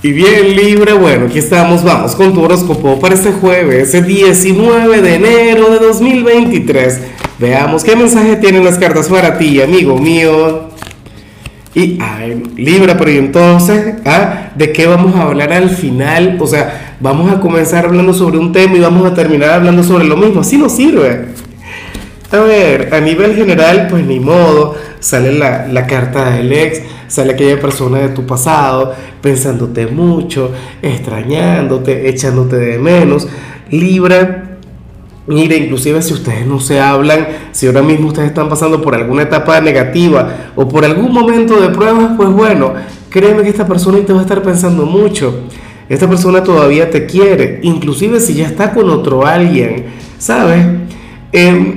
[0.00, 5.02] Y bien, Libra, bueno, aquí estamos, vamos con tu horóscopo para este jueves, el 19
[5.02, 7.00] de enero de 2023.
[7.40, 10.68] Veamos qué mensaje tienen las cartas para ti, amigo mío.
[11.74, 14.50] Y, ay, Libra, pero y entonces, ¿ah?
[14.54, 16.38] ¿de qué vamos a hablar al final?
[16.40, 20.04] O sea, vamos a comenzar hablando sobre un tema y vamos a terminar hablando sobre
[20.04, 20.42] lo mismo.
[20.42, 21.26] Así no sirve.
[22.30, 27.32] A ver, a nivel general, pues ni modo, sale la, la carta del ex sale
[27.32, 33.26] aquella persona de tu pasado pensándote mucho, extrañándote, echándote de menos.
[33.70, 34.58] Libra,
[35.26, 39.22] mire, inclusive si ustedes no se hablan, si ahora mismo ustedes están pasando por alguna
[39.22, 42.74] etapa negativa o por algún momento de pruebas, pues bueno,
[43.10, 45.42] créeme que esta persona te va a estar pensando mucho.
[45.88, 49.86] Esta persona todavía te quiere, inclusive si ya está con otro alguien,
[50.18, 50.66] ¿sabes?
[51.32, 51.76] Eh,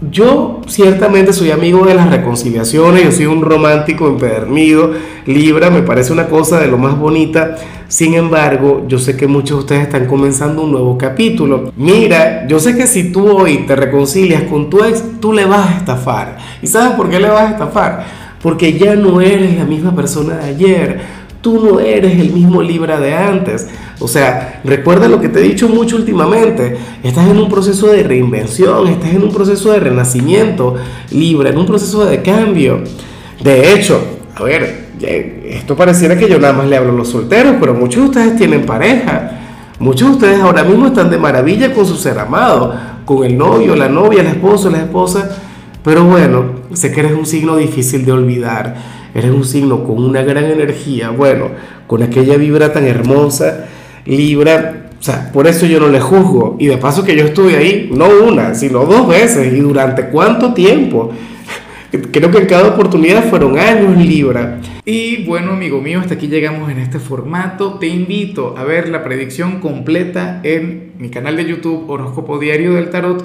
[0.00, 4.92] yo ciertamente soy amigo de las reconciliaciones, yo soy un romántico empedernido,
[5.26, 7.56] Libra, me parece una cosa de lo más bonita.
[7.88, 11.72] Sin embargo, yo sé que muchos de ustedes están comenzando un nuevo capítulo.
[11.76, 15.68] Mira, yo sé que si tú hoy te reconcilias con tu ex, tú le vas
[15.68, 16.36] a estafar.
[16.62, 18.06] ¿Y sabes por qué le vas a estafar?
[18.42, 21.00] Porque ya no eres la misma persona de ayer
[21.40, 23.68] tú no eres el mismo Libra de antes.
[24.00, 26.76] O sea, recuerda lo que te he dicho mucho últimamente.
[27.02, 30.76] Estás en un proceso de reinvención, estás en un proceso de renacimiento,
[31.10, 32.80] Libra, en un proceso de cambio.
[33.42, 34.00] De hecho,
[34.34, 38.02] a ver, esto pareciera que yo nada más le hablo a los solteros, pero muchos
[38.02, 39.32] de ustedes tienen pareja.
[39.78, 43.76] Muchos de ustedes ahora mismo están de maravilla con su ser amado, con el novio,
[43.76, 45.36] la novia, el esposo, la esposa.
[45.84, 50.22] Pero bueno, sé que eres un signo difícil de olvidar eres un signo con una
[50.22, 51.50] gran energía, bueno,
[51.86, 53.66] con aquella vibra tan hermosa,
[54.04, 56.56] Libra, o sea, por eso yo no le juzgo.
[56.58, 59.52] Y de paso que yo estuve ahí, no una, sino dos veces.
[59.52, 61.12] ¿Y durante cuánto tiempo?
[62.10, 64.60] Creo que en cada oportunidad fueron años Libra.
[64.84, 67.74] Y bueno, amigo mío, hasta aquí llegamos en este formato.
[67.74, 72.88] Te invito a ver la predicción completa en mi canal de YouTube Horóscopo Diario del
[72.88, 73.24] Tarot